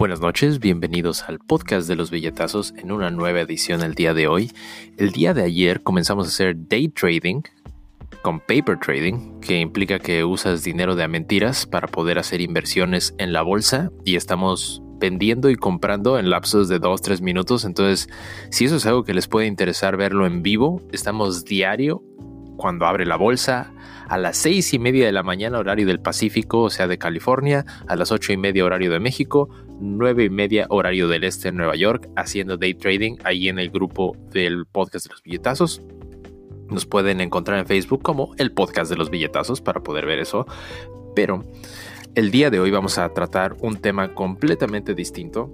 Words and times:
Buenas 0.00 0.22
noches, 0.22 0.60
bienvenidos 0.60 1.24
al 1.24 1.40
podcast 1.40 1.86
de 1.86 1.94
los 1.94 2.10
billetazos 2.10 2.72
en 2.78 2.90
una 2.90 3.10
nueva 3.10 3.40
edición 3.40 3.82
el 3.82 3.94
día 3.94 4.14
de 4.14 4.28
hoy. 4.28 4.50
El 4.96 5.10
día 5.12 5.34
de 5.34 5.42
ayer 5.42 5.82
comenzamos 5.82 6.24
a 6.24 6.28
hacer 6.30 6.54
day 6.56 6.88
trading 6.88 7.42
con 8.22 8.40
paper 8.40 8.78
trading, 8.78 9.40
que 9.40 9.60
implica 9.60 9.98
que 9.98 10.24
usas 10.24 10.64
dinero 10.64 10.96
de 10.96 11.06
mentiras 11.06 11.66
para 11.66 11.86
poder 11.86 12.18
hacer 12.18 12.40
inversiones 12.40 13.14
en 13.18 13.34
la 13.34 13.42
bolsa 13.42 13.90
y 14.06 14.16
estamos 14.16 14.82
vendiendo 14.98 15.50
y 15.50 15.56
comprando 15.56 16.18
en 16.18 16.30
lapsos 16.30 16.70
de 16.70 16.80
2-3 16.80 17.20
minutos. 17.20 17.66
Entonces, 17.66 18.08
si 18.50 18.64
eso 18.64 18.76
es 18.76 18.86
algo 18.86 19.04
que 19.04 19.12
les 19.12 19.28
puede 19.28 19.48
interesar 19.48 19.98
verlo 19.98 20.24
en 20.24 20.42
vivo, 20.42 20.80
estamos 20.92 21.44
diario 21.44 22.02
cuando 22.56 22.86
abre 22.86 23.04
la 23.04 23.16
bolsa 23.16 23.74
a 24.08 24.16
las 24.16 24.38
seis 24.38 24.72
y 24.72 24.78
media 24.78 25.04
de 25.04 25.12
la 25.12 25.22
mañana 25.22 25.58
horario 25.58 25.86
del 25.86 26.00
Pacífico, 26.00 26.62
o 26.62 26.70
sea 26.70 26.88
de 26.88 26.98
California, 26.98 27.66
a 27.86 27.96
las 27.96 28.12
ocho 28.12 28.32
y 28.32 28.38
media 28.38 28.64
horario 28.64 28.90
de 28.90 28.98
México, 28.98 29.50
nueve 29.80 30.24
y 30.24 30.30
media 30.30 30.66
horario 30.68 31.08
del 31.08 31.24
este 31.24 31.48
en 31.48 31.56
Nueva 31.56 31.76
York, 31.76 32.08
haciendo 32.16 32.56
day 32.56 32.74
trading 32.74 33.16
ahí 33.24 33.48
en 33.48 33.58
el 33.58 33.70
grupo 33.70 34.16
del 34.32 34.66
podcast 34.66 35.06
de 35.06 35.12
los 35.12 35.22
billetazos. 35.22 35.82
Nos 36.68 36.86
pueden 36.86 37.20
encontrar 37.20 37.58
en 37.58 37.66
Facebook 37.66 38.02
como 38.02 38.34
el 38.38 38.52
podcast 38.52 38.90
de 38.90 38.96
los 38.96 39.10
billetazos 39.10 39.60
para 39.60 39.82
poder 39.82 40.06
ver 40.06 40.20
eso. 40.20 40.46
Pero 41.14 41.44
el 42.14 42.30
día 42.30 42.50
de 42.50 42.60
hoy 42.60 42.70
vamos 42.70 42.98
a 42.98 43.08
tratar 43.12 43.56
un 43.60 43.76
tema 43.76 44.14
completamente 44.14 44.94
distinto. 44.94 45.52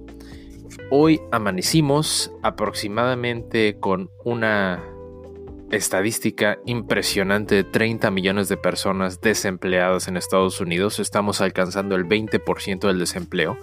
Hoy 0.90 1.20
amanecimos 1.32 2.32
aproximadamente 2.42 3.78
con 3.80 4.10
una 4.24 4.82
estadística 5.70 6.58
impresionante 6.66 7.54
de 7.56 7.64
30 7.64 8.10
millones 8.10 8.48
de 8.48 8.56
personas 8.56 9.20
desempleadas 9.20 10.08
en 10.08 10.16
Estados 10.16 10.60
Unidos. 10.60 11.00
Estamos 11.00 11.40
alcanzando 11.40 11.96
el 11.96 12.04
20% 12.04 12.86
del 12.86 12.98
desempleo. 12.98 13.58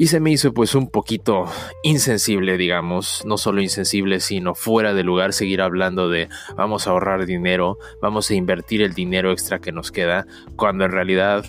Y 0.00 0.06
se 0.06 0.18
me 0.18 0.30
hizo 0.30 0.54
pues 0.54 0.74
un 0.74 0.88
poquito 0.88 1.44
insensible, 1.82 2.56
digamos, 2.56 3.22
no 3.26 3.36
solo 3.36 3.60
insensible, 3.60 4.20
sino 4.20 4.54
fuera 4.54 4.94
de 4.94 5.04
lugar 5.04 5.34
seguir 5.34 5.60
hablando 5.60 6.08
de 6.08 6.30
vamos 6.56 6.86
a 6.86 6.92
ahorrar 6.92 7.26
dinero, 7.26 7.76
vamos 8.00 8.30
a 8.30 8.34
invertir 8.34 8.80
el 8.80 8.94
dinero 8.94 9.30
extra 9.30 9.58
que 9.58 9.72
nos 9.72 9.92
queda, 9.92 10.26
cuando 10.56 10.86
en 10.86 10.92
realidad 10.92 11.44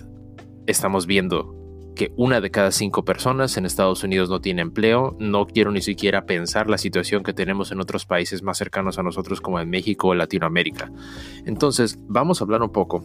estamos 0.67 1.07
viendo 1.07 1.55
que 1.95 2.11
una 2.17 2.41
de 2.41 2.51
cada 2.51 2.71
cinco 2.71 3.05
personas 3.05 3.55
en 3.55 3.65
Estados 3.65 4.03
Unidos 4.03 4.29
no 4.29 4.41
tiene 4.41 4.63
empleo. 4.63 5.15
No 5.17 5.47
quiero 5.47 5.71
ni 5.71 5.81
siquiera 5.81 6.25
pensar 6.25 6.69
la 6.69 6.77
situación 6.77 7.23
que 7.23 7.31
tenemos 7.31 7.71
en 7.71 7.79
otros 7.79 8.05
países 8.05 8.43
más 8.43 8.57
cercanos 8.57 8.99
a 8.99 9.03
nosotros 9.03 9.39
como 9.39 9.61
en 9.61 9.69
México 9.69 10.09
o 10.09 10.13
Latinoamérica. 10.13 10.91
Entonces, 11.45 11.99
vamos 12.09 12.41
a 12.41 12.43
hablar 12.43 12.63
un 12.63 12.73
poco 12.73 13.01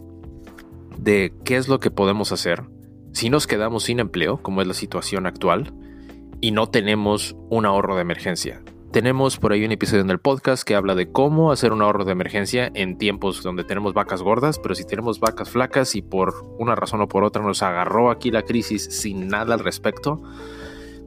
de 0.97 1.33
qué 1.45 1.55
es 1.55 1.69
lo 1.69 1.79
que 1.79 1.89
podemos 1.89 2.33
hacer 2.33 2.63
si 3.17 3.31
nos 3.31 3.47
quedamos 3.47 3.85
sin 3.85 3.99
empleo, 3.99 4.37
como 4.43 4.61
es 4.61 4.67
la 4.67 4.75
situación 4.75 5.25
actual, 5.25 5.73
y 6.39 6.51
no 6.51 6.69
tenemos 6.69 7.35
un 7.49 7.65
ahorro 7.65 7.95
de 7.95 8.03
emergencia. 8.03 8.61
Tenemos 8.91 9.37
por 9.37 9.51
ahí 9.53 9.65
un 9.65 9.71
episodio 9.71 10.03
en 10.03 10.11
el 10.11 10.19
podcast 10.19 10.63
que 10.63 10.75
habla 10.75 10.93
de 10.93 11.11
cómo 11.11 11.51
hacer 11.51 11.73
un 11.73 11.81
ahorro 11.81 12.05
de 12.05 12.11
emergencia 12.11 12.69
en 12.75 12.99
tiempos 12.99 13.41
donde 13.41 13.63
tenemos 13.63 13.95
vacas 13.95 14.21
gordas, 14.21 14.59
pero 14.59 14.75
si 14.75 14.85
tenemos 14.85 15.19
vacas 15.19 15.49
flacas 15.49 15.95
y 15.95 16.03
por 16.03 16.45
una 16.59 16.75
razón 16.75 17.01
o 17.01 17.07
por 17.07 17.23
otra 17.23 17.41
nos 17.41 17.63
agarró 17.63 18.11
aquí 18.11 18.29
la 18.29 18.43
crisis 18.43 18.83
sin 18.83 19.29
nada 19.29 19.55
al 19.55 19.61
respecto, 19.61 20.21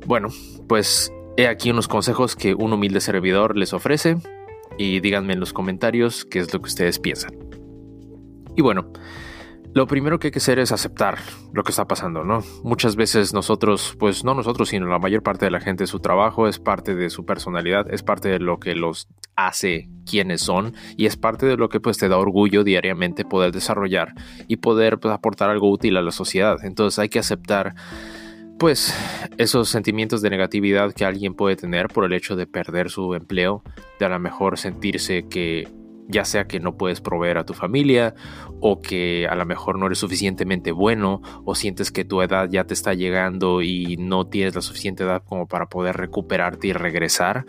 bueno, 0.05 0.31
pues 0.67 1.13
he 1.37 1.47
aquí 1.47 1.71
unos 1.71 1.87
consejos 1.87 2.35
que 2.35 2.55
un 2.57 2.73
humilde 2.73 3.01
servidor 3.01 3.57
les 3.57 3.73
ofrece 3.73 4.17
y 4.77 4.99
díganme 4.99 5.35
en 5.35 5.39
los 5.39 5.53
comentarios 5.53 6.25
qué 6.25 6.41
es 6.41 6.53
lo 6.53 6.61
que 6.61 6.67
ustedes 6.67 6.99
piensan. 6.99 7.37
Y 8.57 8.63
bueno, 8.63 8.91
lo 9.73 9.87
primero 9.87 10.19
que 10.19 10.29
hay 10.29 10.31
que 10.33 10.39
hacer 10.39 10.59
es 10.59 10.73
aceptar 10.73 11.19
lo 11.53 11.63
que 11.63 11.71
está 11.71 11.87
pasando, 11.87 12.25
¿no? 12.25 12.43
Muchas 12.65 12.97
veces 12.97 13.33
nosotros, 13.33 13.97
pues 13.99 14.25
no 14.25 14.35
nosotros, 14.35 14.71
sino 14.71 14.87
la 14.87 14.99
mayor 14.99 15.23
parte 15.23 15.45
de 15.45 15.51
la 15.51 15.61
gente, 15.61 15.87
su 15.87 16.01
trabajo 16.01 16.49
es 16.49 16.59
parte 16.59 16.95
de 16.95 17.11
su 17.11 17.25
personalidad, 17.25 17.93
es 17.93 18.03
parte 18.03 18.29
de 18.29 18.41
lo 18.41 18.59
que 18.59 18.75
los 18.75 19.09
hace 19.37 19.89
quienes 20.05 20.41
son 20.41 20.75
y 20.97 21.07
es 21.07 21.17
parte 21.17 21.47
de 21.47 21.57
lo 21.57 21.69
que 21.69 21.81
pues 21.81 21.99
te 21.99 22.09
da 22.09 22.19
orgullo 22.19 22.65
diariamente 22.65 23.25
poder 23.25 23.53
desarrollar 23.53 24.15
y 24.49 24.57
poder 24.57 24.99
pues, 24.99 25.15
aportar 25.15 25.51
algo 25.51 25.71
útil 25.71 25.97
a 25.97 26.03
la 26.03 26.11
sociedad. 26.11 26.57
Entonces 26.65 26.99
hay 26.99 27.09
que 27.09 27.21
aceptar 27.21 27.75
pues 28.59 28.95
esos 29.39 29.71
sentimientos 29.71 30.21
de 30.21 30.31
negatividad 30.31 30.93
que 30.93 31.07
alguien 31.07 31.35
puede 31.35 31.57
tener 31.57 31.89
por 31.89 32.05
el 32.05 32.13
hecho 32.13 32.37
de 32.37 32.47
perder 32.47 32.91
su 32.91 33.15
empleo, 33.15 33.63
de 33.99 34.05
a 34.05 34.11
lo 34.11 34.19
mejor 34.19 34.59
sentirse 34.59 35.27
que 35.29 35.67
ya 36.11 36.25
sea 36.25 36.47
que 36.47 36.61
no 36.61 36.77
puedes 36.77 37.01
proveer 37.01 37.39
a 37.39 37.45
tu 37.45 37.55
familia 37.55 38.15
o 38.61 38.81
que 38.81 39.27
a 39.29 39.35
lo 39.35 39.47
mejor 39.47 39.79
no 39.79 39.87
eres 39.87 39.99
suficientemente 39.99 40.73
bueno 40.73 41.23
o 41.45 41.55
sientes 41.55 41.91
que 41.91 42.05
tu 42.05 42.23
edad 42.23 42.49
ya 42.51 42.65
te 42.65 42.75
está 42.75 42.95
llegando 42.95 43.63
y 43.63 43.97
no 43.99 44.27
tienes 44.27 44.55
la 44.55 44.63
suficiente 44.63 45.05
edad 45.05 45.23
como 45.25 45.47
para 45.47 45.67
poder 45.67 45.97
recuperarte 45.97 46.69
y 46.69 46.73
regresar, 46.73 47.47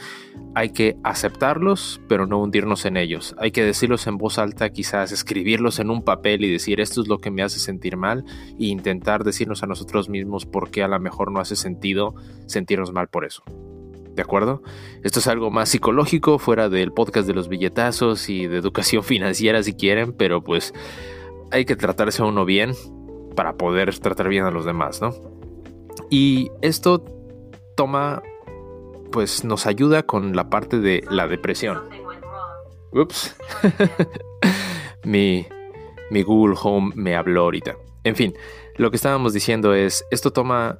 hay 0.55 0.69
que 0.69 0.97
aceptarlos 1.03 2.01
pero 2.07 2.27
no 2.27 2.39
hundirnos 2.39 2.85
en 2.85 2.97
ellos. 2.97 3.35
Hay 3.37 3.51
que 3.51 3.63
decirlos 3.63 4.07
en 4.07 4.17
voz 4.17 4.37
alta, 4.37 4.69
quizás 4.69 5.11
escribirlos 5.11 5.79
en 5.79 5.89
un 5.89 6.03
papel 6.03 6.43
y 6.43 6.51
decir 6.51 6.79
esto 6.79 7.01
es 7.01 7.07
lo 7.07 7.19
que 7.19 7.31
me 7.31 7.43
hace 7.43 7.59
sentir 7.59 7.97
mal 7.97 8.23
e 8.59 8.65
intentar 8.65 9.23
decirnos 9.23 9.63
a 9.63 9.67
nosotros 9.67 10.09
mismos 10.09 10.45
por 10.45 10.71
qué 10.71 10.83
a 10.83 10.87
lo 10.87 10.99
mejor 10.99 11.31
no 11.31 11.39
hace 11.39 11.55
sentido 11.55 12.15
sentirnos 12.45 12.91
mal 12.91 13.07
por 13.07 13.25
eso. 13.25 13.43
¿De 14.15 14.21
acuerdo? 14.21 14.61
Esto 15.03 15.19
es 15.19 15.27
algo 15.27 15.51
más 15.51 15.69
psicológico, 15.69 16.37
fuera 16.37 16.67
del 16.69 16.91
podcast 16.91 17.27
de 17.27 17.33
los 17.33 17.47
billetazos 17.47 18.29
y 18.29 18.47
de 18.47 18.57
educación 18.57 19.03
financiera 19.05 19.63
si 19.63 19.73
quieren, 19.73 20.13
pero 20.13 20.43
pues 20.43 20.73
hay 21.51 21.65
que 21.65 21.75
tratarse 21.75 22.21
a 22.21 22.25
uno 22.25 22.45
bien 22.45 22.73
para 23.35 23.55
poder 23.55 23.97
tratar 23.99 24.27
bien 24.27 24.45
a 24.45 24.51
los 24.51 24.65
demás, 24.65 25.01
¿no? 25.01 25.13
Y 26.09 26.51
esto 26.61 27.05
toma, 27.75 28.21
pues 29.11 29.43
nos 29.43 29.65
ayuda 29.65 30.03
con 30.03 30.35
la 30.35 30.49
parte 30.49 30.79
de 30.79 31.03
la 31.09 31.27
depresión. 31.27 31.79
Ups. 32.91 33.35
mi, 35.05 35.47
mi 36.09 36.23
Google 36.23 36.55
Home 36.61 36.91
me 36.95 37.15
habló 37.15 37.43
ahorita. 37.43 37.77
En 38.03 38.15
fin, 38.15 38.33
lo 38.75 38.89
que 38.89 38.97
estábamos 38.97 39.33
diciendo 39.33 39.73
es, 39.73 40.05
esto 40.11 40.31
toma, 40.31 40.79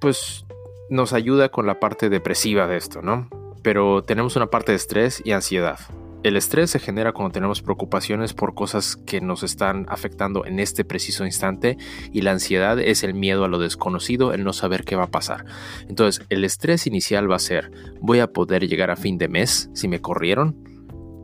pues 0.00 0.44
nos 0.90 1.12
ayuda 1.12 1.50
con 1.50 1.66
la 1.66 1.80
parte 1.80 2.08
depresiva 2.08 2.66
de 2.66 2.76
esto, 2.76 3.02
¿no? 3.02 3.28
Pero 3.62 4.02
tenemos 4.02 4.36
una 4.36 4.46
parte 4.46 4.72
de 4.72 4.76
estrés 4.76 5.22
y 5.24 5.32
ansiedad. 5.32 5.78
El 6.24 6.36
estrés 6.36 6.70
se 6.70 6.80
genera 6.80 7.12
cuando 7.12 7.32
tenemos 7.32 7.62
preocupaciones 7.62 8.34
por 8.34 8.54
cosas 8.54 8.96
que 8.96 9.20
nos 9.20 9.44
están 9.44 9.86
afectando 9.88 10.44
en 10.44 10.58
este 10.58 10.84
preciso 10.84 11.24
instante 11.24 11.78
y 12.12 12.22
la 12.22 12.32
ansiedad 12.32 12.80
es 12.80 13.04
el 13.04 13.14
miedo 13.14 13.44
a 13.44 13.48
lo 13.48 13.60
desconocido, 13.60 14.32
el 14.32 14.42
no 14.42 14.52
saber 14.52 14.84
qué 14.84 14.96
va 14.96 15.04
a 15.04 15.10
pasar. 15.10 15.44
Entonces, 15.88 16.26
el 16.28 16.44
estrés 16.44 16.88
inicial 16.88 17.30
va 17.30 17.36
a 17.36 17.40
ser, 17.40 17.70
voy 18.00 18.18
a 18.18 18.32
poder 18.32 18.66
llegar 18.66 18.90
a 18.90 18.96
fin 18.96 19.16
de 19.16 19.28
mes 19.28 19.70
si 19.74 19.86
me 19.86 20.00
corrieron 20.00 20.56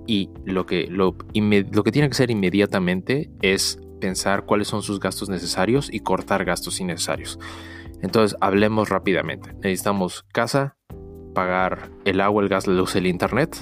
y 0.07 0.31
lo 0.45 0.65
que, 0.65 0.87
lo, 0.89 1.17
lo 1.35 1.83
que 1.83 1.93
tiene 1.93 2.09
que 2.09 2.15
ser 2.15 2.31
inmediatamente 2.31 3.31
es 3.43 3.81
pensar 4.01 4.45
cuáles 4.45 4.69
son 4.69 4.83
sus 4.83 5.01
gastos 5.01 5.29
necesarios 5.29 5.89
y 5.93 6.01
cortar 6.01 6.45
gastos 6.45 6.79
innecesarios. 6.79 7.39
Entonces, 8.05 8.37
hablemos 8.43 8.91
rápidamente. 8.91 9.55
Necesitamos 9.55 10.27
casa, 10.31 10.77
pagar 11.35 11.89
el 12.05 12.21
agua, 12.21 12.43
el 12.43 12.51
gas, 12.51 12.67
la 12.67 12.75
luz, 12.75 12.95
el 12.97 13.07
internet, 13.07 13.57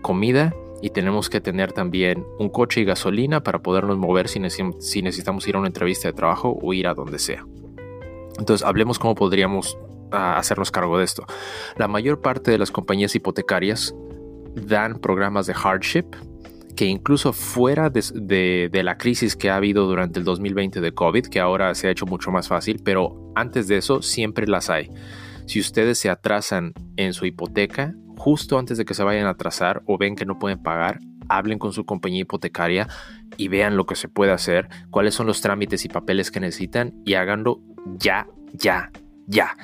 comida 0.00 0.54
y 0.80 0.90
tenemos 0.90 1.28
que 1.28 1.40
tener 1.40 1.72
también 1.72 2.24
un 2.38 2.50
coche 2.50 2.82
y 2.82 2.84
gasolina 2.84 3.42
para 3.42 3.58
podernos 3.58 3.98
mover 3.98 4.28
si, 4.28 4.38
necesitamos 4.38 5.46
ir 5.48 5.56
a 5.56 5.58
una 5.58 5.66
entrevista 5.66 6.06
de 6.06 6.14
trabajo 6.14 6.56
o 6.62 6.72
ir 6.72 6.86
a 6.86 6.94
donde 6.94 7.18
sea. 7.18 7.44
Entonces, 8.38 8.64
hablemos 8.64 9.00
cómo 9.00 9.16
podríamos 9.16 9.76
ah, 10.12 10.38
hacernos 10.38 10.70
cargo 10.70 10.96
de 10.96 11.04
esto. 11.04 11.24
La 11.76 11.88
mayor 11.88 12.20
parte 12.20 12.52
de 12.52 12.58
las 12.58 12.70
compañías 12.70 13.16
hipotecarias 13.16 13.92
dan 14.54 15.00
programas 15.00 15.46
de 15.46 15.54
hardship 15.54 16.04
que 16.76 16.86
incluso 16.86 17.32
fuera 17.32 17.90
de, 17.90 18.70
la 18.72 18.96
crisis 18.98 19.36
que 19.36 19.50
ha 19.50 19.56
habido 19.56 19.86
durante 19.86 20.18
el 20.18 20.24
2020 20.24 20.80
de 20.80 20.92
COVID, 20.92 21.26
que 21.26 21.40
ahora 21.40 21.74
se 21.74 21.88
ha 21.88 21.90
hecho 21.90 22.06
mucho 22.06 22.30
más 22.30 22.48
fácil, 22.48 22.80
pero 22.84 23.32
antes 23.34 23.68
de 23.68 23.76
eso 23.76 24.02
siempre 24.02 24.46
las 24.46 24.70
hay. 24.70 24.90
Si 25.46 25.60
ustedes 25.60 25.98
se 25.98 26.10
atrasan 26.10 26.72
en 26.96 27.12
su 27.12 27.26
hipoteca, 27.26 27.94
justo 28.16 28.58
antes 28.58 28.78
de 28.78 28.84
que 28.84 28.94
se 28.94 29.02
vayan 29.02 29.26
a 29.26 29.30
atrasar 29.30 29.82
o 29.86 29.98
ven 29.98 30.16
que 30.16 30.26
no 30.26 30.38
pueden 30.38 30.62
pagar, 30.62 30.98
hablen 31.28 31.58
con 31.58 31.72
su 31.72 31.84
compañía 31.84 32.22
hipotecaria 32.22 32.88
y 33.36 33.48
vean 33.48 33.76
lo 33.76 33.86
que 33.86 33.94
se 33.94 34.08
puede 34.08 34.32
hacer, 34.32 34.68
cuáles 34.90 35.14
son 35.14 35.26
los 35.26 35.40
trámites 35.40 35.84
y 35.84 35.88
papeles 35.88 36.30
que 36.30 36.40
necesitan 36.40 36.94
y 37.04 37.14
háganlo 37.14 37.60
ya, 37.98 38.26
ya, 38.52 38.90
ya 39.26 39.56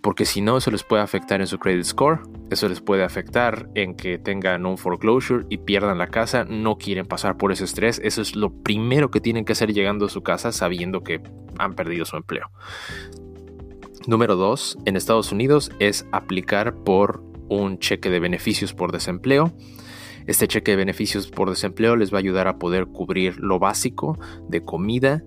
porque 0.00 0.24
si 0.24 0.40
no, 0.40 0.56
eso 0.56 0.70
les 0.70 0.84
puede 0.84 1.02
afectar 1.02 1.40
en 1.40 1.46
su 1.46 1.58
credit 1.58 1.84
score, 1.84 2.20
eso 2.50 2.68
les 2.68 2.80
puede 2.80 3.04
afectar 3.04 3.68
en 3.74 3.94
que 3.94 4.18
tengan 4.18 4.64
un 4.64 4.78
foreclosure 4.78 5.44
y 5.48 5.58
pierdan 5.58 5.98
la 5.98 6.06
casa, 6.06 6.44
no 6.44 6.78
quieren 6.78 7.06
pasar 7.06 7.36
por 7.36 7.52
ese 7.52 7.64
estrés, 7.64 8.00
eso 8.04 8.22
es 8.22 8.36
lo 8.36 8.50
primero 8.50 9.10
que 9.10 9.20
tienen 9.20 9.44
que 9.44 9.52
hacer 9.52 9.72
llegando 9.72 10.06
a 10.06 10.08
su 10.08 10.22
casa 10.22 10.52
sabiendo 10.52 11.02
que 11.02 11.20
han 11.58 11.74
perdido 11.74 12.04
su 12.04 12.16
empleo. 12.16 12.50
Número 14.06 14.36
dos, 14.36 14.78
en 14.86 14.96
Estados 14.96 15.32
Unidos 15.32 15.70
es 15.80 16.06
aplicar 16.12 16.74
por 16.74 17.22
un 17.48 17.78
cheque 17.78 18.08
de 18.08 18.20
beneficios 18.20 18.72
por 18.72 18.92
desempleo. 18.92 19.52
Este 20.26 20.46
cheque 20.46 20.72
de 20.72 20.76
beneficios 20.76 21.28
por 21.28 21.50
desempleo 21.50 21.96
les 21.96 22.12
va 22.12 22.18
a 22.18 22.20
ayudar 22.20 22.48
a 22.48 22.58
poder 22.58 22.86
cubrir 22.86 23.38
lo 23.38 23.58
básico 23.58 24.18
de 24.48 24.62
comida 24.62 25.22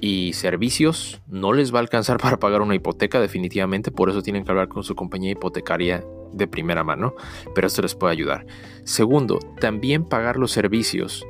y 0.00 0.32
servicios 0.32 1.20
no 1.26 1.52
les 1.52 1.74
va 1.74 1.78
a 1.78 1.82
alcanzar 1.82 2.18
para 2.22 2.38
pagar 2.38 2.62
una 2.62 2.74
hipoteca 2.74 3.20
definitivamente, 3.20 3.90
por 3.90 4.10
eso 4.10 4.22
tienen 4.22 4.44
que 4.44 4.50
hablar 4.50 4.68
con 4.68 4.82
su 4.82 4.94
compañía 4.94 5.32
hipotecaria 5.32 6.04
de 6.32 6.46
primera 6.46 6.84
mano, 6.84 7.14
pero 7.54 7.66
esto 7.66 7.82
les 7.82 7.94
puede 7.94 8.12
ayudar. 8.12 8.46
Segundo, 8.84 9.38
también 9.60 10.04
pagar 10.04 10.36
los 10.36 10.52
servicios. 10.52 11.26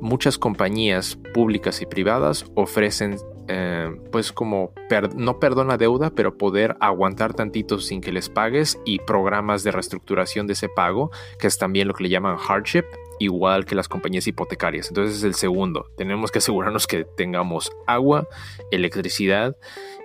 Muchas 0.00 0.36
compañías 0.36 1.16
públicas 1.32 1.80
y 1.80 1.86
privadas 1.86 2.44
ofrecen 2.54 3.16
eh, 3.48 3.90
pues 4.10 4.32
como 4.32 4.72
no 5.16 5.38
perdona 5.40 5.76
deuda, 5.76 6.10
pero 6.10 6.38
poder 6.38 6.76
aguantar 6.80 7.34
tantito 7.34 7.80
sin 7.80 8.00
que 8.00 8.12
les 8.12 8.28
pagues 8.28 8.78
y 8.84 8.98
programas 9.00 9.64
de 9.64 9.72
reestructuración 9.72 10.46
de 10.46 10.52
ese 10.52 10.68
pago, 10.68 11.10
que 11.38 11.48
es 11.48 11.58
también 11.58 11.88
lo 11.88 11.94
que 11.94 12.04
le 12.04 12.10
llaman 12.10 12.36
hardship, 12.36 12.84
igual 13.22 13.64
que 13.64 13.74
las 13.74 13.88
compañías 13.88 14.26
hipotecarias. 14.26 14.88
Entonces 14.88 15.18
es 15.18 15.24
el 15.24 15.34
segundo. 15.34 15.86
Tenemos 15.96 16.30
que 16.30 16.38
asegurarnos 16.38 16.86
que 16.86 17.04
tengamos 17.04 17.70
agua, 17.86 18.28
electricidad 18.70 19.56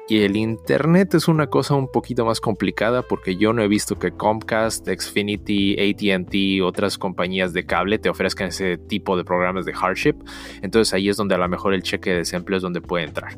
y 0.10 0.22
el 0.22 0.38
Internet 0.38 1.16
es 1.16 1.28
una 1.28 1.48
cosa 1.48 1.76
un 1.76 1.92
poquito 1.92 2.24
más 2.24 2.40
complicada 2.40 3.02
porque 3.02 3.36
yo 3.36 3.52
no 3.52 3.62
he 3.62 3.68
visto 3.68 4.00
que 4.00 4.12
Comcast, 4.12 4.88
Xfinity, 4.88 5.76
ATT, 5.78 6.64
otras 6.64 6.98
compañías 6.98 7.52
de 7.52 7.66
cable 7.66 8.00
te 8.00 8.08
ofrezcan 8.08 8.48
ese 8.48 8.78
tipo 8.78 9.18
de 9.18 9.26
programas 9.26 9.66
de 9.66 9.74
hardship. 9.74 10.16
Entonces 10.62 10.94
ahí 10.94 11.10
es 11.10 11.18
donde 11.18 11.36
a 11.36 11.38
lo 11.38 11.50
mejor 11.50 11.74
el 11.74 11.84
cheque 11.84 12.12
de 12.12 12.18
desempleo 12.18 12.56
es 12.56 12.64
donde 12.64 12.80
puede 12.80 13.04
entrar. 13.04 13.38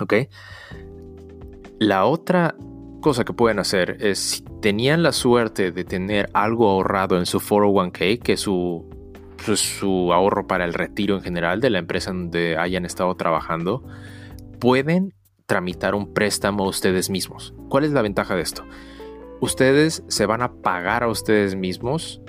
¿Ok? 0.00 0.14
La 1.78 2.06
otra 2.06 2.54
cosa 3.00 3.24
que 3.24 3.32
pueden 3.32 3.58
hacer 3.58 3.96
es 4.00 4.18
si 4.18 4.42
tenían 4.60 5.02
la 5.02 5.12
suerte 5.12 5.72
de 5.72 5.84
tener 5.84 6.30
algo 6.34 6.68
ahorrado 6.68 7.18
en 7.18 7.26
su 7.26 7.40
401k, 7.40 8.20
que 8.20 8.34
es 8.34 8.40
su, 8.40 8.88
pues, 9.44 9.60
su 9.60 10.12
ahorro 10.12 10.46
para 10.46 10.64
el 10.64 10.74
retiro 10.74 11.16
en 11.16 11.22
general 11.22 11.60
de 11.60 11.70
la 11.70 11.78
empresa 11.78 12.12
donde 12.12 12.56
hayan 12.56 12.84
estado 12.84 13.14
trabajando, 13.16 13.82
pueden 14.58 15.14
tramitar 15.46 15.94
un 15.94 16.12
préstamo 16.12 16.66
ustedes 16.68 17.10
mismos. 17.10 17.54
¿Cuál 17.68 17.84
es 17.84 17.90
la 17.90 18.02
ventaja 18.02 18.36
de 18.36 18.42
esto? 18.42 18.64
Ustedes 19.40 20.04
se 20.06 20.26
van 20.26 20.42
a 20.42 20.52
pagar 20.52 21.02
a 21.02 21.08
ustedes 21.08 21.56
mismos 21.56 22.20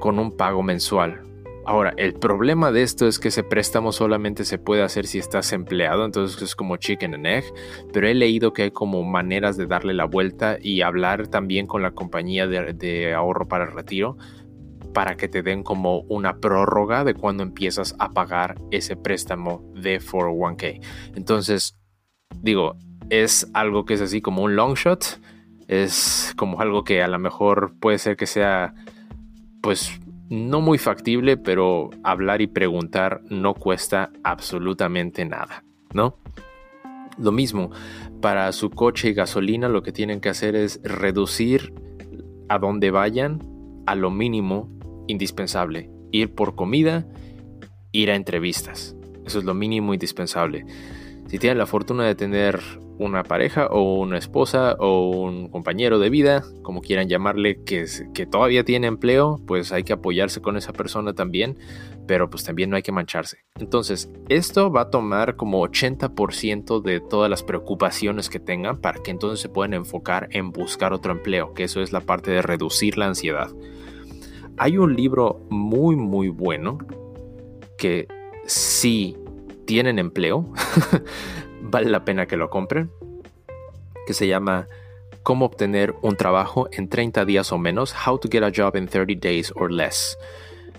con 0.00 0.18
un 0.18 0.36
pago 0.36 0.62
mensual. 0.62 1.29
Ahora, 1.70 1.94
el 1.98 2.14
problema 2.14 2.72
de 2.72 2.82
esto 2.82 3.06
es 3.06 3.20
que 3.20 3.28
ese 3.28 3.44
préstamo 3.44 3.92
solamente 3.92 4.44
se 4.44 4.58
puede 4.58 4.82
hacer 4.82 5.06
si 5.06 5.20
estás 5.20 5.52
empleado, 5.52 6.04
entonces 6.04 6.42
es 6.42 6.56
como 6.56 6.78
chicken 6.78 7.14
and 7.14 7.26
egg, 7.28 7.44
pero 7.92 8.08
he 8.08 8.14
leído 8.14 8.52
que 8.52 8.64
hay 8.64 8.70
como 8.72 9.04
maneras 9.04 9.56
de 9.56 9.68
darle 9.68 9.94
la 9.94 10.04
vuelta 10.04 10.58
y 10.60 10.80
hablar 10.80 11.28
también 11.28 11.68
con 11.68 11.82
la 11.82 11.92
compañía 11.92 12.48
de, 12.48 13.14
ahorro 13.14 13.46
para 13.46 13.66
el 13.66 13.70
retiro 13.70 14.16
para 14.92 15.16
que 15.16 15.28
te 15.28 15.44
den 15.44 15.62
como 15.62 16.00
una 16.08 16.40
prórroga 16.40 17.04
de 17.04 17.14
cuando 17.14 17.44
empiezas 17.44 17.94
a 18.00 18.10
pagar 18.10 18.56
ese 18.72 18.96
préstamo 18.96 19.62
de 19.76 20.00
401k. 20.00 20.84
Entonces, 21.14 21.78
digo, 22.42 22.74
es 23.10 23.48
algo 23.54 23.84
que 23.84 23.94
es 23.94 24.00
así 24.00 24.20
como 24.20 24.42
un 24.42 24.56
long 24.56 24.74
shot, 24.74 25.20
es 25.68 26.34
como 26.36 26.60
algo 26.60 26.82
que 26.82 27.00
a 27.00 27.06
lo 27.06 27.20
mejor 27.20 27.74
puede 27.78 27.98
ser 27.98 28.16
que 28.16 28.26
sea, 28.26 28.74
pues, 29.62 30.00
no 30.30 30.60
muy 30.60 30.78
factible, 30.78 31.36
pero 31.36 31.90
hablar 32.04 32.40
y 32.40 32.46
preguntar 32.46 33.20
no 33.28 33.52
cuesta 33.54 34.12
absolutamente 34.22 35.24
nada, 35.24 35.64
¿no? 35.92 36.16
Lo 37.18 37.32
mismo, 37.32 37.70
para 38.22 38.50
su 38.52 38.70
coche 38.70 39.08
y 39.08 39.12
gasolina 39.12 39.68
lo 39.68 39.82
que 39.82 39.92
tienen 39.92 40.20
que 40.20 40.28
hacer 40.28 40.54
es 40.54 40.80
reducir 40.84 41.74
a 42.48 42.58
donde 42.58 42.92
vayan 42.92 43.42
a 43.86 43.96
lo 43.96 44.10
mínimo 44.10 44.70
indispensable. 45.08 45.90
Ir 46.12 46.32
por 46.32 46.54
comida, 46.54 47.06
ir 47.90 48.10
a 48.12 48.14
entrevistas. 48.14 48.96
Eso 49.26 49.40
es 49.40 49.44
lo 49.44 49.54
mínimo 49.54 49.92
indispensable. 49.94 50.64
Si 51.26 51.38
tienen 51.38 51.58
la 51.58 51.66
fortuna 51.66 52.04
de 52.04 52.14
tener 52.14 52.60
una 53.00 53.24
pareja 53.24 53.66
o 53.66 53.98
una 53.98 54.18
esposa 54.18 54.76
o 54.78 55.08
un 55.08 55.48
compañero 55.48 55.98
de 55.98 56.10
vida, 56.10 56.44
como 56.62 56.82
quieran 56.82 57.08
llamarle, 57.08 57.62
que, 57.64 57.86
que 58.12 58.26
todavía 58.26 58.62
tiene 58.62 58.86
empleo, 58.86 59.40
pues 59.46 59.72
hay 59.72 59.84
que 59.84 59.94
apoyarse 59.94 60.42
con 60.42 60.58
esa 60.58 60.74
persona 60.74 61.14
también, 61.14 61.58
pero 62.06 62.28
pues 62.28 62.44
también 62.44 62.68
no 62.68 62.76
hay 62.76 62.82
que 62.82 62.92
mancharse. 62.92 63.38
Entonces, 63.58 64.10
esto 64.28 64.70
va 64.70 64.82
a 64.82 64.90
tomar 64.90 65.36
como 65.36 65.66
80% 65.66 66.82
de 66.82 67.00
todas 67.00 67.30
las 67.30 67.42
preocupaciones 67.42 68.28
que 68.28 68.38
tengan 68.38 68.80
para 68.80 69.02
que 69.02 69.10
entonces 69.10 69.40
se 69.40 69.48
puedan 69.48 69.72
enfocar 69.72 70.28
en 70.32 70.50
buscar 70.50 70.92
otro 70.92 71.12
empleo, 71.12 71.54
que 71.54 71.64
eso 71.64 71.80
es 71.80 71.92
la 71.92 72.00
parte 72.00 72.30
de 72.30 72.42
reducir 72.42 72.98
la 72.98 73.06
ansiedad. 73.06 73.50
Hay 74.58 74.76
un 74.76 74.94
libro 74.94 75.40
muy, 75.48 75.96
muy 75.96 76.28
bueno 76.28 76.78
que 77.78 78.06
sí 78.44 79.16
tienen 79.64 79.98
empleo, 79.98 80.52
vale 81.60 81.90
la 81.90 82.04
pena 82.04 82.26
que 82.26 82.36
lo 82.36 82.50
compren, 82.50 82.90
que 84.06 84.14
se 84.14 84.26
llama 84.26 84.68
Cómo 85.22 85.44
obtener 85.44 85.94
un 86.02 86.16
trabajo 86.16 86.68
en 86.72 86.88
30 86.88 87.24
días 87.24 87.52
o 87.52 87.58
menos, 87.58 87.94
How 88.06 88.18
to 88.18 88.28
get 88.30 88.42
a 88.42 88.50
job 88.54 88.76
in 88.76 88.88
30 88.88 89.14
days 89.20 89.52
or 89.54 89.70
less. 89.70 90.16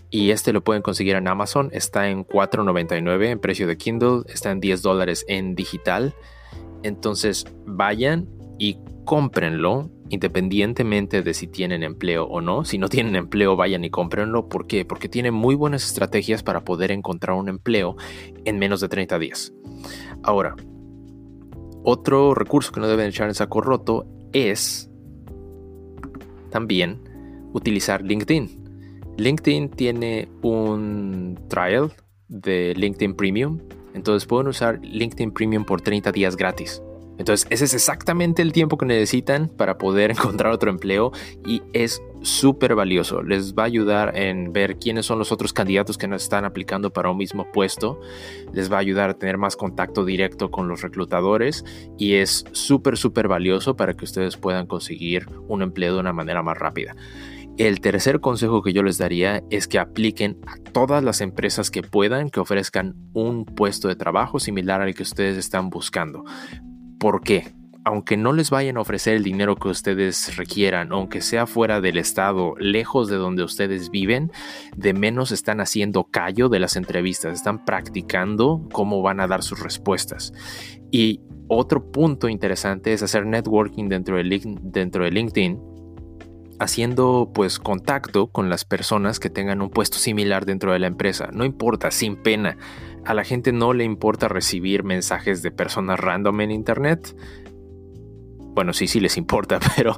Y 0.09 0.31
este 0.31 0.51
lo 0.51 0.61
pueden 0.61 0.81
conseguir 0.81 1.15
en 1.15 1.27
Amazon, 1.27 1.69
está 1.71 2.09
en 2.09 2.25
$4.99 2.25 3.27
en 3.27 3.39
precio 3.39 3.65
de 3.65 3.77
Kindle, 3.77 4.23
está 4.27 4.51
en 4.51 4.59
10 4.59 4.81
dólares 4.81 5.25
en 5.29 5.55
digital. 5.55 6.13
Entonces 6.83 7.45
vayan 7.65 8.27
y 8.57 8.77
cómprenlo 9.05 9.89
independientemente 10.11 11.21
de 11.21 11.33
si 11.33 11.47
tienen 11.47 11.83
empleo 11.83 12.25
o 12.25 12.41
no. 12.41 12.65
Si 12.65 12.77
no 12.77 12.89
tienen 12.89 13.15
empleo, 13.15 13.55
vayan 13.55 13.85
y 13.85 13.89
cómprenlo. 13.89 14.49
¿Por 14.49 14.67
qué? 14.67 14.83
Porque 14.83 15.07
tiene 15.07 15.31
muy 15.31 15.55
buenas 15.55 15.85
estrategias 15.85 16.43
para 16.43 16.65
poder 16.65 16.91
encontrar 16.91 17.37
un 17.37 17.47
empleo 17.47 17.95
en 18.43 18.59
menos 18.59 18.81
de 18.81 18.89
30 18.89 19.17
días. 19.19 19.53
Ahora, 20.21 20.57
otro 21.83 22.33
recurso 22.33 22.71
que 22.71 22.79
no 22.79 22.87
deben 22.87 23.07
echar 23.07 23.27
en 23.27 23.35
saco 23.35 23.61
roto 23.61 24.05
es 24.33 24.89
también 26.49 26.99
utilizar 27.53 28.01
LinkedIn. 28.03 28.61
LinkedIn 29.17 29.69
tiene 29.69 30.29
un 30.41 31.39
trial 31.47 31.91
de 32.27 32.73
LinkedIn 32.75 33.15
Premium. 33.15 33.59
Entonces 33.93 34.25
pueden 34.25 34.47
usar 34.47 34.79
LinkedIn 34.81 35.31
Premium 35.31 35.65
por 35.65 35.81
30 35.81 36.11
días 36.11 36.35
gratis. 36.37 36.81
Entonces, 37.17 37.45
ese 37.51 37.65
es 37.65 37.73
exactamente 37.73 38.41
el 38.41 38.51
tiempo 38.51 38.77
que 38.77 38.85
necesitan 38.85 39.49
para 39.49 39.77
poder 39.77 40.11
encontrar 40.11 40.51
otro 40.53 40.71
empleo 40.71 41.11
y 41.45 41.61
es 41.73 42.01
súper 42.21 42.75
valioso. 42.75 43.23
Les 43.23 43.53
va 43.53 43.63
a 43.63 43.65
ayudar 43.65 44.17
en 44.17 44.53
ver 44.53 44.77
quiénes 44.77 45.05
son 45.05 45.19
los 45.19 45.31
otros 45.31 45.53
candidatos 45.53 45.97
que 45.97 46.07
nos 46.07 46.23
están 46.23 46.45
aplicando 46.45 46.91
para 46.91 47.09
un 47.09 47.17
mismo 47.17 47.51
puesto. 47.51 47.99
Les 48.53 48.71
va 48.71 48.77
a 48.77 48.81
ayudar 48.81 49.09
a 49.09 49.13
tener 49.15 49.37
más 49.37 49.55
contacto 49.55 50.05
directo 50.05 50.51
con 50.51 50.67
los 50.67 50.81
reclutadores 50.81 51.65
y 51.97 52.15
es 52.15 52.45
súper, 52.51 52.97
súper 52.97 53.27
valioso 53.27 53.75
para 53.75 53.93
que 53.93 54.05
ustedes 54.05 54.37
puedan 54.37 54.67
conseguir 54.67 55.27
un 55.47 55.61
empleo 55.61 55.93
de 55.95 55.99
una 55.99 56.13
manera 56.13 56.43
más 56.43 56.57
rápida. 56.57 56.95
El 57.57 57.81
tercer 57.81 58.21
consejo 58.21 58.63
que 58.63 58.73
yo 58.73 58.81
les 58.81 58.97
daría 58.97 59.43
es 59.49 59.67
que 59.67 59.77
apliquen 59.77 60.39
a 60.47 60.57
todas 60.71 61.03
las 61.03 61.21
empresas 61.21 61.69
que 61.69 61.83
puedan 61.83 62.29
que 62.29 62.39
ofrezcan 62.39 62.95
un 63.13 63.45
puesto 63.45 63.87
de 63.87 63.95
trabajo 63.95 64.39
similar 64.39 64.81
al 64.81 64.95
que 64.95 65.03
ustedes 65.03 65.37
están 65.37 65.69
buscando. 65.69 66.23
¿Por 66.97 67.21
qué? 67.21 67.60
Aunque 67.83 68.15
no 68.15 68.31
les 68.31 68.51
vayan 68.51 68.77
a 68.77 68.81
ofrecer 68.81 69.15
el 69.15 69.23
dinero 69.23 69.55
que 69.55 69.67
ustedes 69.67 70.35
requieran, 70.37 70.91
aunque 70.91 71.21
sea 71.21 71.47
fuera 71.47 71.81
del 71.81 71.97
estado, 71.97 72.53
lejos 72.59 73.07
de 73.09 73.15
donde 73.15 73.43
ustedes 73.43 73.89
viven, 73.89 74.31
de 74.75 74.93
menos 74.93 75.31
están 75.31 75.61
haciendo 75.61 76.03
callo 76.03 76.47
de 76.47 76.59
las 76.59 76.75
entrevistas, 76.75 77.33
están 77.33 77.65
practicando 77.65 78.67
cómo 78.71 79.01
van 79.01 79.19
a 79.19 79.27
dar 79.27 79.41
sus 79.41 79.59
respuestas. 79.61 80.31
Y 80.91 81.21
otro 81.53 81.91
punto 81.91 82.29
interesante 82.29 82.93
es 82.93 83.03
hacer 83.03 83.25
networking 83.25 83.89
dentro 83.89 84.15
de, 84.15 84.23
LinkedIn 85.11 85.59
haciendo 86.61 87.31
pues 87.33 87.59
contacto 87.59 88.27
con 88.27 88.49
las 88.49 88.63
personas 88.63 89.19
que 89.19 89.29
tengan 89.29 89.61
un 89.61 89.69
puesto 89.69 89.97
similar 89.97 90.45
dentro 90.45 90.71
de 90.71 90.79
la 90.79 90.87
empresa. 90.87 91.29
No 91.33 91.43
importa, 91.43 91.91
sin 91.91 92.15
pena. 92.15 92.55
A 93.03 93.15
la 93.15 93.23
gente 93.23 93.51
no 93.51 93.73
le 93.73 93.83
importa 93.83 94.27
recibir 94.27 94.83
mensajes 94.83 95.41
de 95.41 95.51
personas 95.51 95.99
random 95.99 96.39
en 96.41 96.51
internet 96.51 97.15
bueno, 98.53 98.73
sí, 98.73 98.87
sí 98.87 98.99
les 98.99 99.17
importa, 99.17 99.59
pero 99.75 99.97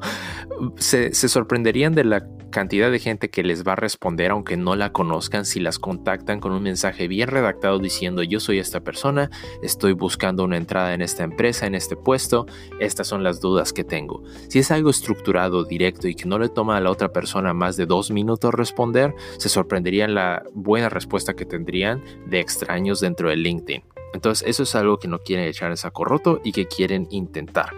se, 0.78 1.14
sorprenderían 1.14 1.94
de 1.94 2.04
la 2.04 2.26
cantidad 2.50 2.92
de 2.92 3.00
gente 3.00 3.30
que 3.30 3.42
les 3.42 3.66
va 3.68 3.74
a 3.74 3.76
responder 3.76 4.30
aunque 4.30 4.58
no 4.58 4.76
la 4.76 4.92
conozcan 4.92 5.44
si 5.44 5.60
las 5.60 5.80
contactan 5.80 6.40
con 6.40 6.52
un 6.52 6.62
mensaje 6.62 7.08
bien 7.08 7.30
redactado 7.30 7.80
diciendo 7.80 8.22
yo 8.22 8.40
soy 8.40 8.60
esta 8.60 8.82
persona, 8.82 9.32
estoy 9.64 9.94
buscando 9.94 10.44
una 10.44 10.58
entrada 10.58 10.94
en 10.94 11.02
esta 11.02 11.24
empresa, 11.24 11.66
en 11.66 11.74
este 11.74 11.96
puesto, 11.96 12.46
estas 12.80 13.08
son 13.08 13.24
las 13.24 13.42
dudas 13.42 13.74
que 13.74 13.84
tengo. 13.84 14.24
Si 14.50 14.60
es 14.60 14.70
algo 14.70 14.92
estructurado, 14.92 15.64
directo 15.64 16.08
y 16.08 16.16
que 16.16 16.26
no 16.26 16.38
le 16.38 16.50
toma 16.50 16.78
a 16.78 16.82
la 16.82 16.92
otra 16.92 17.12
persona 17.12 17.54
más 17.54 17.76
de 17.76 17.88
dos 17.88 18.12
minutos 18.12 18.54
responder, 18.54 19.16
se 19.38 19.50
sorprenderían 19.50 20.14
la 20.14 20.44
buena 20.54 20.90
respuesta 20.90 21.34
que 21.34 21.46
tendrían 21.46 22.04
de 22.28 22.40
extraños 22.40 23.00
dentro 23.00 23.30
de 23.30 23.38
LinkedIn. 23.38 23.84
Entonces 24.14 24.48
eso 24.48 24.64
es 24.64 24.76
algo 24.76 25.00
que 25.00 25.08
no 25.08 25.20
quieren 25.20 25.48
echar 25.48 25.72
en 25.72 25.78
saco 25.78 26.06
roto 26.06 26.40
y 26.44 26.52
que 26.52 26.68
quieren 26.68 27.08
intentar. 27.10 27.76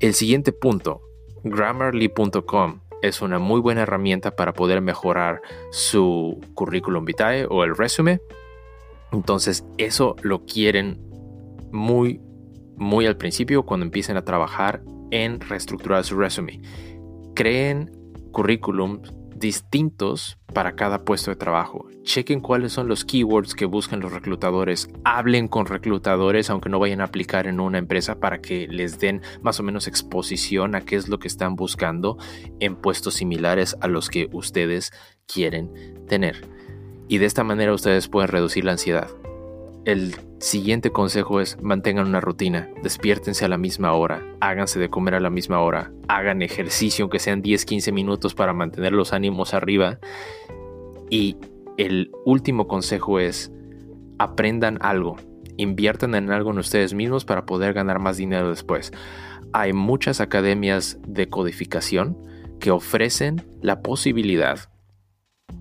El 0.00 0.14
siguiente 0.14 0.52
punto, 0.52 1.02
grammarly.com 1.42 2.82
es 3.02 3.20
una 3.20 3.40
muy 3.40 3.60
buena 3.60 3.82
herramienta 3.82 4.36
para 4.36 4.52
poder 4.52 4.80
mejorar 4.80 5.42
su 5.72 6.40
currículum 6.54 7.04
vitae 7.04 7.46
o 7.50 7.64
el 7.64 7.76
resumen. 7.76 8.20
Entonces 9.10 9.64
eso 9.76 10.14
lo 10.22 10.44
quieren 10.44 11.00
muy, 11.72 12.20
muy 12.76 13.06
al 13.06 13.16
principio 13.16 13.64
cuando 13.64 13.86
empiecen 13.86 14.16
a 14.16 14.24
trabajar 14.24 14.82
en 15.10 15.40
reestructurar 15.40 16.04
su 16.04 16.16
resume. 16.16 16.60
Creen 17.34 17.90
currículums 18.30 19.12
distintos 19.38 20.38
para 20.52 20.74
cada 20.74 21.04
puesto 21.04 21.30
de 21.30 21.36
trabajo. 21.36 21.86
Chequen 22.02 22.40
cuáles 22.40 22.72
son 22.72 22.88
los 22.88 23.04
keywords 23.04 23.54
que 23.54 23.66
buscan 23.66 24.00
los 24.00 24.12
reclutadores. 24.12 24.88
Hablen 25.04 25.48
con 25.48 25.66
reclutadores 25.66 26.50
aunque 26.50 26.68
no 26.68 26.78
vayan 26.78 27.00
a 27.00 27.04
aplicar 27.04 27.46
en 27.46 27.60
una 27.60 27.78
empresa 27.78 28.18
para 28.18 28.40
que 28.40 28.66
les 28.68 28.98
den 28.98 29.22
más 29.42 29.60
o 29.60 29.62
menos 29.62 29.86
exposición 29.86 30.74
a 30.74 30.80
qué 30.80 30.96
es 30.96 31.08
lo 31.08 31.18
que 31.18 31.28
están 31.28 31.56
buscando 31.56 32.18
en 32.60 32.76
puestos 32.76 33.14
similares 33.14 33.76
a 33.80 33.88
los 33.88 34.08
que 34.08 34.28
ustedes 34.32 34.92
quieren 35.26 36.04
tener. 36.08 36.48
Y 37.08 37.18
de 37.18 37.26
esta 37.26 37.44
manera 37.44 37.72
ustedes 37.72 38.08
pueden 38.08 38.28
reducir 38.28 38.64
la 38.64 38.72
ansiedad. 38.72 39.08
El 39.88 40.16
siguiente 40.38 40.90
consejo 40.90 41.40
es 41.40 41.56
mantengan 41.62 42.06
una 42.06 42.20
rutina, 42.20 42.68
despiértense 42.82 43.46
a 43.46 43.48
la 43.48 43.56
misma 43.56 43.94
hora, 43.94 44.22
háganse 44.38 44.78
de 44.78 44.90
comer 44.90 45.14
a 45.14 45.20
la 45.20 45.30
misma 45.30 45.60
hora, 45.60 45.90
hagan 46.08 46.42
ejercicio 46.42 47.04
aunque 47.04 47.18
sean 47.18 47.42
10-15 47.42 47.90
minutos 47.94 48.34
para 48.34 48.52
mantener 48.52 48.92
los 48.92 49.14
ánimos 49.14 49.54
arriba. 49.54 49.98
Y 51.08 51.38
el 51.78 52.10
último 52.26 52.68
consejo 52.68 53.18
es 53.18 53.50
aprendan 54.18 54.76
algo, 54.82 55.16
inviertan 55.56 56.14
en 56.14 56.30
algo 56.32 56.50
en 56.50 56.58
ustedes 56.58 56.92
mismos 56.92 57.24
para 57.24 57.46
poder 57.46 57.72
ganar 57.72 57.98
más 57.98 58.18
dinero 58.18 58.50
después. 58.50 58.92
Hay 59.54 59.72
muchas 59.72 60.20
academias 60.20 60.98
de 61.08 61.30
codificación 61.30 62.18
que 62.60 62.72
ofrecen 62.72 63.42
la 63.62 63.80
posibilidad 63.80 64.68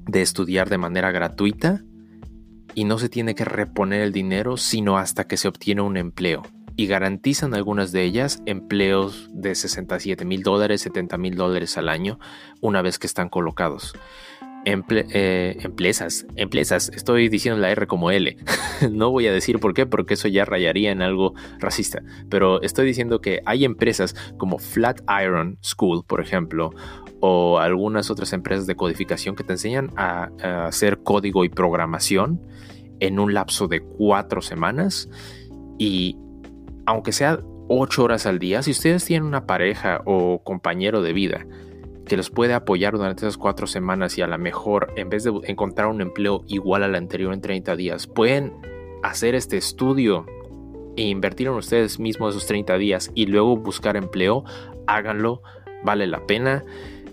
de 0.05 0.21
estudiar 0.21 0.67
de 0.67 0.79
manera 0.79 1.11
gratuita 1.11 1.85
y 2.77 2.83
no 2.83 2.99
se 2.99 3.09
tiene 3.09 3.33
que 3.33 3.43
reponer 3.43 4.01
el 4.01 4.11
dinero 4.11 4.55
sino 4.55 4.99
hasta 4.99 5.23
que 5.23 5.35
se 5.35 5.47
obtiene 5.47 5.81
un 5.81 5.97
empleo. 5.97 6.43
Y 6.75 6.85
garantizan 6.85 7.55
algunas 7.55 7.91
de 7.91 8.03
ellas 8.03 8.43
empleos 8.45 9.31
de 9.33 9.55
67 9.55 10.25
mil 10.25 10.43
dólares, 10.43 10.81
70 10.81 11.17
mil 11.17 11.33
dólares 11.33 11.75
al 11.79 11.89
año 11.89 12.19
una 12.61 12.83
vez 12.83 12.99
que 12.99 13.07
están 13.07 13.29
colocados. 13.29 13.95
Eh, 14.63 15.57
empresas, 15.61 16.27
empresas, 16.35 16.91
estoy 16.93 17.29
diciendo 17.29 17.59
la 17.59 17.71
R 17.71 17.87
como 17.87 18.11
L. 18.11 18.37
no 18.91 19.09
voy 19.09 19.25
a 19.25 19.33
decir 19.33 19.57
por 19.57 19.73
qué, 19.73 19.87
porque 19.87 20.13
eso 20.13 20.27
ya 20.27 20.45
rayaría 20.45 20.91
en 20.91 21.01
algo 21.01 21.33
racista. 21.57 22.03
Pero 22.29 22.61
estoy 22.61 22.85
diciendo 22.85 23.21
que 23.21 23.41
hay 23.47 23.65
empresas 23.65 24.13
como 24.37 24.59
Flatiron 24.59 25.57
School, 25.63 26.03
por 26.05 26.21
ejemplo, 26.21 26.75
o 27.19 27.59
algunas 27.59 28.09
otras 28.11 28.33
empresas 28.33 28.67
de 28.67 28.75
codificación 28.75 29.35
que 29.35 29.43
te 29.43 29.53
enseñan 29.53 29.91
a, 29.95 30.29
hacer 30.67 30.99
código 30.99 31.43
y 31.45 31.49
programación 31.49 32.41
en 32.99 33.19
un 33.19 33.33
lapso 33.33 33.67
de 33.67 33.81
cuatro 33.81 34.41
semanas 34.41 35.09
y 35.77 36.17
aunque 36.85 37.11
sea 37.11 37.39
ocho 37.67 38.03
horas 38.03 38.25
al 38.25 38.39
día, 38.39 38.63
si 38.63 38.71
ustedes 38.71 39.05
tienen 39.05 39.27
una 39.27 39.45
pareja 39.45 40.01
o 40.05 40.41
compañero 40.43 41.01
de 41.01 41.13
vida 41.13 41.45
que 42.05 42.17
los 42.17 42.29
puede 42.29 42.53
apoyar 42.53 42.93
durante 42.93 43.25
esas 43.25 43.37
cuatro 43.37 43.67
semanas 43.67 44.17
y 44.17 44.21
a 44.21 44.27
lo 44.27 44.37
mejor 44.37 44.93
en 44.95 45.09
vez 45.09 45.23
de 45.23 45.31
encontrar 45.43 45.87
un 45.87 46.01
empleo 46.01 46.43
igual 46.47 46.83
al 46.83 46.95
anterior 46.95 47.33
en 47.33 47.41
30 47.41 47.75
días, 47.75 48.07
pueden 48.07 48.53
hacer 49.03 49.35
este 49.35 49.57
estudio 49.57 50.25
e 50.95 51.03
invertir 51.03 51.47
en 51.47 51.53
ustedes 51.53 51.99
mismos 51.99 52.35
esos 52.35 52.47
30 52.47 52.77
días 52.77 53.11
y 53.13 53.25
luego 53.25 53.57
buscar 53.57 53.97
empleo, 53.97 54.43
háganlo, 54.87 55.41
vale 55.83 56.07
la 56.07 56.25
pena. 56.25 56.63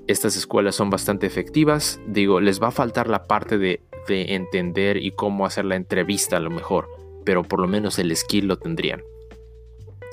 Estas 0.07 0.37
escuelas 0.37 0.75
son 0.75 0.91
bastante 0.91 1.27
efectivas. 1.27 1.99
Digo, 2.07 2.41
les 2.41 2.63
va 2.63 2.69
a 2.69 2.73
faltar 2.73 3.09
la 3.09 3.25
parte 3.25 3.59
de, 3.59 3.81
entender 4.07 4.99
y 4.99 5.13
cómo 5.13 5.47
hacer 5.47 5.65
la 5.65 5.77
entrevista 5.77 6.37
a 6.37 6.41
lo 6.41 6.51
mejor, 6.51 6.91
pero 7.25 7.43
por 7.43 7.59
lo 7.59 7.67
menos 7.67 7.99
el 7.99 8.15
skill 8.15 8.47
lo 8.47 8.59
tendrían. 8.59 9.03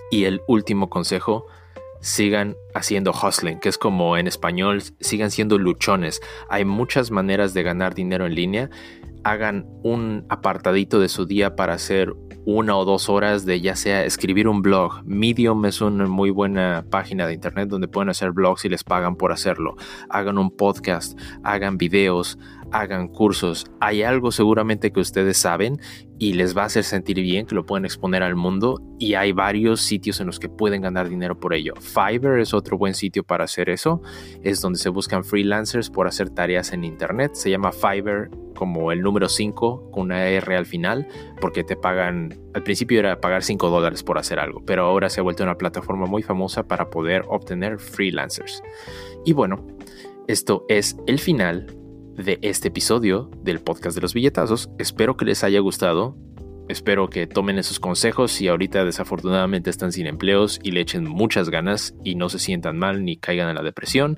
Y 0.10 0.24
el 0.24 0.42
último 0.48 0.90
consejo, 0.90 1.46
sigan 2.00 2.56
haciendo 2.74 3.12
hustling, 3.12 3.60
que 3.60 3.70
es 3.70 3.78
como 3.78 4.18
en 4.18 4.28
español, 4.28 4.82
sigan 5.00 5.32
siendo 5.32 5.58
luchones. 5.58 6.22
Hay 6.50 6.66
muchas 6.66 7.12
maneras 7.12 7.54
de 7.54 7.64
ganar 7.64 7.94
dinero 7.94 8.26
en 8.26 8.36
línea. 8.36 8.70
Hagan 9.24 9.68
un 9.84 10.26
apartadito 10.30 11.00
de 11.00 11.10
su 11.10 11.26
día 11.26 11.56
para 11.56 11.74
hacer 11.74 12.14
una 12.46 12.76
o 12.76 12.86
dos 12.86 13.10
horas 13.10 13.46
de 13.46 13.62
ya 13.62 13.76
sea 13.76 14.04
escribir 14.04 14.48
un 14.48 14.62
blog. 14.62 15.04
Medium 15.06 15.66
es 15.66 15.82
una 15.82 16.08
muy 16.08 16.32
buena 16.32 16.86
página 16.90 17.28
de 17.28 17.34
internet 17.34 17.70
donde 17.70 17.88
pueden 17.88 18.10
hacer 18.10 18.32
blogs 18.32 18.66
y 18.66 18.70
les 18.70 18.84
pagan 18.84 19.16
por 19.16 19.32
hacerlo. 19.32 19.76
Hagan 20.10 20.38
un 20.38 20.56
podcast, 20.56 21.20
hagan 21.44 21.78
videos, 21.78 22.40
hagan 22.72 23.08
cursos. 23.10 23.66
Hay 23.80 24.04
algo 24.04 24.32
seguramente 24.32 24.92
que 24.92 25.00
ustedes 25.00 25.38
saben 25.38 25.80
y 26.18 26.34
les 26.34 26.56
va 26.56 26.64
a 26.64 26.66
hacer 26.66 26.84
sentir 26.84 27.20
bien 27.22 27.46
que 27.46 27.56
lo 27.56 27.66
pueden 27.66 27.86
exponer 27.86 28.24
al 28.24 28.36
mundo 28.36 28.82
y 29.00 29.14
hay 29.16 29.32
varios 29.32 29.82
sitios 29.82 30.20
en 30.20 30.28
los 30.28 30.40
que 30.40 30.50
pueden 30.50 30.82
ganar 30.82 31.10
dinero 31.10 31.40
por 31.40 31.54
ello. 31.54 31.74
Fiverr 31.80 32.40
es 32.40 32.54
otro 32.62 32.78
buen 32.78 32.94
sitio 32.94 33.24
para 33.24 33.44
hacer 33.44 33.70
eso. 33.70 34.02
Es 34.44 34.62
donde 34.62 34.80
se 34.80 34.90
buscan 34.90 35.24
freelancers 35.24 35.90
por 35.90 36.08
hacer 36.08 36.30
tareas 36.30 36.74
en 36.74 36.84
internet. 36.84 37.32
Se 37.34 37.50
llama 37.50 37.72
Fiverr 37.72 38.30
como 38.56 38.92
el 38.92 39.02
número 39.02 39.28
5 39.28 39.92
con 39.92 40.04
una 40.04 40.28
R 40.28 40.56
al 40.56 40.66
final 40.66 41.08
porque 41.40 41.64
te 41.64 41.76
pagan, 41.76 42.40
al 42.54 42.64
principio 42.64 43.00
era 43.00 43.20
pagar 43.20 43.44
5 43.44 43.70
dólares 43.70 44.04
por 44.04 44.18
hacer 44.18 44.40
algo, 44.40 44.64
pero 44.66 44.86
ahora 44.86 45.10
se 45.10 45.20
ha 45.20 45.24
vuelto 45.24 45.44
una 45.44 45.58
plataforma 45.58 46.06
muy 46.06 46.22
famosa 46.22 46.68
para 46.68 46.90
poder 46.90 47.24
obtener 47.28 47.80
freelancers. 47.80 48.62
Y 49.26 49.34
bueno, 49.34 49.66
esto 50.28 50.66
es 50.70 50.96
el 51.08 51.20
final 51.20 51.76
de 52.16 52.40
este 52.42 52.68
episodio 52.68 53.32
del 53.42 53.60
podcast 53.60 53.96
de 53.96 54.02
los 54.02 54.14
billetazos. 54.14 54.70
Espero 54.78 55.18
que 55.18 55.26
les 55.26 55.44
haya 55.44 55.60
gustado. 55.60 56.16
Espero 56.72 57.10
que 57.10 57.28
tomen 57.28 57.60
esos 57.60 57.82
consejos 57.82 58.32
si 58.32 58.48
ahorita 58.48 58.86
desafortunadamente 58.86 59.70
están 59.70 59.92
sin 59.92 60.08
empleos 60.08 60.58
y 60.64 60.72
le 60.72 60.80
echen 60.80 61.04
muchas 61.04 61.50
ganas 61.50 61.94
y 62.06 62.16
no 62.16 62.30
se 62.30 62.40
sientan 62.40 62.78
mal 62.78 63.04
ni 63.04 63.18
caigan 63.18 63.50
en 63.50 63.56
la 63.56 63.62
depresión. 63.62 64.18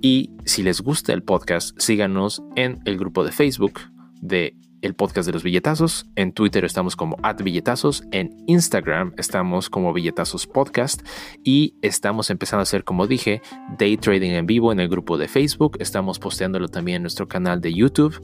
Y 0.00 0.30
si 0.44 0.62
les 0.62 0.80
gusta 0.80 1.12
el 1.12 1.24
podcast, 1.24 1.76
síganos 1.80 2.40
en 2.54 2.78
el 2.84 2.98
grupo 2.98 3.24
de 3.24 3.32
Facebook 3.32 3.80
de 4.20 4.56
el 4.82 4.94
podcast 4.94 5.26
de 5.26 5.32
los 5.32 5.42
billetazos. 5.42 6.06
En 6.16 6.32
Twitter 6.32 6.64
estamos 6.64 6.96
como 6.96 7.16
at 7.22 7.40
billetazos. 7.42 8.04
En 8.10 8.36
Instagram 8.46 9.14
estamos 9.16 9.70
como 9.70 9.92
billetazos 9.92 10.46
podcast. 10.46 11.06
Y 11.42 11.76
estamos 11.82 12.30
empezando 12.30 12.60
a 12.60 12.62
hacer, 12.62 12.84
como 12.84 13.06
dije, 13.06 13.40
day 13.78 13.96
trading 13.96 14.32
en 14.32 14.46
vivo 14.46 14.72
en 14.72 14.80
el 14.80 14.88
grupo 14.88 15.16
de 15.18 15.28
Facebook. 15.28 15.76
Estamos 15.80 16.18
posteándolo 16.18 16.68
también 16.68 16.96
en 16.96 17.02
nuestro 17.02 17.28
canal 17.28 17.60
de 17.60 17.72
YouTube, 17.72 18.20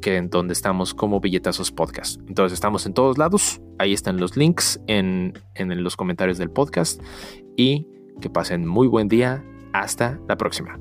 que 0.00 0.16
en 0.16 0.30
donde 0.30 0.52
estamos 0.52 0.94
como 0.94 1.20
billetazos 1.20 1.70
podcast. 1.70 2.20
Entonces 2.28 2.54
estamos 2.54 2.86
en 2.86 2.94
todos 2.94 3.18
lados. 3.18 3.60
Ahí 3.78 3.92
están 3.92 4.18
los 4.18 4.36
links 4.36 4.80
en, 4.86 5.34
en 5.54 5.82
los 5.82 5.96
comentarios 5.96 6.38
del 6.38 6.50
podcast. 6.50 7.02
Y 7.56 7.86
que 8.20 8.30
pasen 8.30 8.66
muy 8.66 8.86
buen 8.86 9.08
día. 9.08 9.44
Hasta 9.72 10.18
la 10.28 10.36
próxima. 10.36 10.78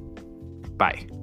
Bye. 0.77 1.16